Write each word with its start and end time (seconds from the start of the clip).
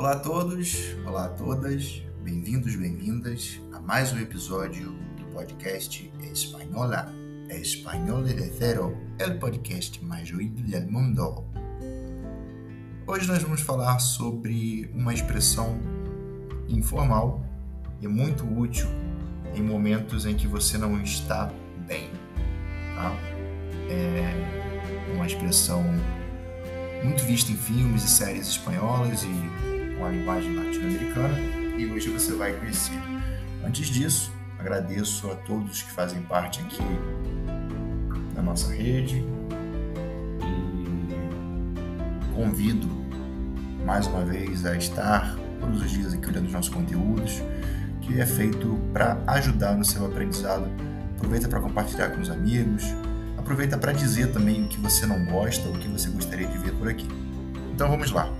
Olá 0.00 0.12
a 0.12 0.18
todos, 0.18 0.96
olá 1.06 1.26
a 1.26 1.28
todas, 1.28 2.02
bem-vindos, 2.24 2.74
bem-vindas 2.74 3.60
a 3.70 3.78
mais 3.80 4.10
um 4.14 4.18
episódio 4.18 4.92
do 5.18 5.26
podcast 5.26 6.10
Espanhola, 6.22 7.12
Espanhol 7.50 8.22
de 8.22 8.32
Cero, 8.50 8.96
o 9.20 9.38
podcast 9.38 10.02
mais 10.02 10.32
ouvido 10.32 10.62
do 10.62 10.90
mundo. 10.90 11.44
Hoje 13.06 13.28
nós 13.28 13.42
vamos 13.42 13.60
falar 13.60 13.98
sobre 13.98 14.90
uma 14.94 15.12
expressão 15.12 15.78
informal 16.66 17.44
e 18.00 18.08
muito 18.08 18.46
útil 18.58 18.88
em 19.54 19.60
momentos 19.60 20.24
em 20.24 20.34
que 20.34 20.46
você 20.46 20.78
não 20.78 20.98
está 21.02 21.52
bem. 21.86 22.08
Tá? 22.94 23.12
É 23.90 25.12
uma 25.14 25.26
expressão 25.26 25.84
muito 27.04 27.22
vista 27.24 27.52
em 27.52 27.56
filmes 27.56 28.02
e 28.02 28.08
séries 28.08 28.48
espanholas 28.48 29.24
e 29.24 29.79
com 30.00 30.06
a 30.06 30.08
linguagem 30.08 30.56
latino-americana 30.56 31.38
e 31.76 31.84
hoje 31.92 32.08
você 32.08 32.32
vai 32.32 32.54
conhecer. 32.54 32.98
Antes 33.62 33.88
disso, 33.88 34.32
agradeço 34.58 35.30
a 35.30 35.34
todos 35.34 35.82
que 35.82 35.92
fazem 35.92 36.22
parte 36.22 36.62
aqui 36.62 36.82
da 38.34 38.40
nossa 38.40 38.72
rede 38.72 39.22
e 40.40 41.14
convido 42.34 42.88
mais 43.84 44.06
uma 44.06 44.24
vez 44.24 44.64
a 44.64 44.74
estar 44.74 45.36
todos 45.60 45.82
os 45.82 45.90
dias 45.90 46.14
aqui 46.14 46.26
olhando 46.26 46.46
os 46.46 46.52
nossos 46.52 46.72
conteúdos, 46.72 47.42
que 48.00 48.18
é 48.18 48.24
feito 48.24 48.80
para 48.94 49.22
ajudar 49.26 49.76
no 49.76 49.84
seu 49.84 50.06
aprendizado. 50.06 50.66
Aproveita 51.18 51.46
para 51.46 51.60
compartilhar 51.60 52.08
com 52.08 52.22
os 52.22 52.30
amigos, 52.30 52.84
aproveita 53.36 53.76
para 53.76 53.92
dizer 53.92 54.32
também 54.32 54.64
o 54.64 54.68
que 54.68 54.80
você 54.80 55.04
não 55.04 55.22
gosta 55.26 55.68
ou 55.68 55.74
o 55.74 55.78
que 55.78 55.88
você 55.88 56.08
gostaria 56.08 56.46
de 56.46 56.56
ver 56.56 56.72
por 56.72 56.88
aqui. 56.88 57.06
Então 57.74 57.86
vamos 57.86 58.10
lá. 58.10 58.32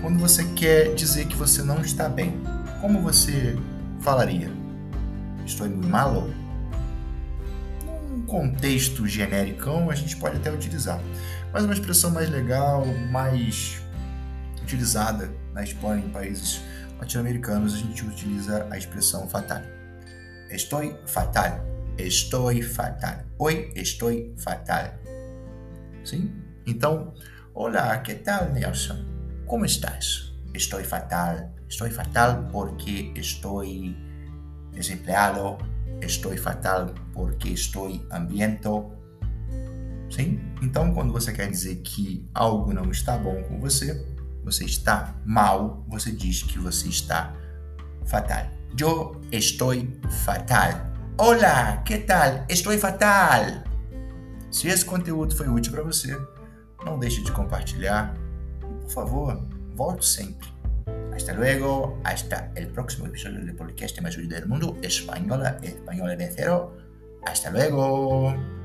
Quando 0.00 0.18
você 0.18 0.44
quer 0.44 0.94
dizer 0.94 1.26
que 1.26 1.36
você 1.36 1.62
não 1.62 1.80
está 1.80 2.08
bem, 2.08 2.40
como 2.80 3.00
você 3.00 3.56
falaria? 4.00 4.50
Estou 5.44 5.68
muito 5.68 5.88
malo? 5.88 6.32
Num 8.08 8.22
contexto 8.26 9.06
genericão, 9.06 9.90
a 9.90 9.94
gente 9.94 10.16
pode 10.16 10.36
até 10.36 10.52
utilizar, 10.52 11.00
mas 11.52 11.64
uma 11.64 11.72
expressão 11.72 12.10
mais 12.10 12.28
legal, 12.28 12.84
mais 13.10 13.80
utilizada 14.62 15.30
na 15.54 15.62
Espanha, 15.62 16.04
em 16.04 16.10
países 16.10 16.60
latino-americanos, 16.98 17.74
a 17.74 17.78
gente 17.78 18.04
utiliza 18.04 18.66
a 18.70 18.76
expressão 18.76 19.28
fatal. 19.28 19.62
Estou 20.50 20.82
fatal. 21.06 21.64
Estou 21.98 22.62
fatal. 22.62 23.24
Oi, 23.38 23.72
estou 23.74 24.10
fatal. 24.36 24.94
Sim? 26.04 26.32
Então, 26.66 27.14
olá, 27.54 27.96
que 27.98 28.14
tal, 28.14 28.52
Nelson? 28.52 29.15
¿Cómo 29.46 29.64
estás? 29.64 30.32
Estoy 30.54 30.82
fatal. 30.82 31.54
Estoy 31.68 31.90
fatal 31.90 32.48
porque 32.50 33.12
estoy 33.14 33.96
desempleado. 34.72 35.56
Estoy 36.00 36.36
fatal 36.36 36.92
porque 37.12 37.50
estou 37.50 37.88
hambriento. 38.10 38.90
Sim? 40.10 40.40
Então, 40.60 40.92
quando 40.92 41.12
você 41.12 41.32
quer 41.32 41.48
dizer 41.48 41.76
que 41.76 42.28
algo 42.34 42.72
não 42.72 42.90
está 42.90 43.16
bom 43.16 43.40
com 43.44 43.60
você, 43.60 44.04
você 44.42 44.64
está 44.64 45.14
mal, 45.24 45.84
você 45.86 46.10
diz 46.10 46.42
que 46.42 46.58
você 46.58 46.88
está 46.88 47.32
fatal. 48.04 48.50
Eu 48.76 49.20
estou 49.30 49.72
fatal. 50.24 50.72
Olá, 51.16 51.76
que 51.84 51.98
tal? 51.98 52.44
Estou 52.48 52.76
fatal. 52.78 53.62
Se 54.50 54.66
esse 54.66 54.84
conteúdo 54.84 55.36
foi 55.36 55.48
útil 55.48 55.70
para 55.70 55.84
você, 55.84 56.18
não 56.84 56.98
deixe 56.98 57.22
de 57.22 57.30
compartilhar 57.30 58.25
por 58.86 59.08
favor, 59.08 59.40
volte. 59.74 60.36
Hasta 61.14 61.32
luego, 61.32 61.98
hasta 62.04 62.52
el 62.54 62.68
próximo 62.68 63.06
episodio 63.06 63.40
del 63.40 63.54
podcast 63.54 64.00
más 64.00 64.16
útil 64.16 64.28
del 64.28 64.46
mundo, 64.46 64.76
Española, 64.82 65.58
Española 65.62 66.14
de 66.14 66.30
Cero. 66.30 66.76
Hasta 67.24 67.50
luego. 67.50 68.55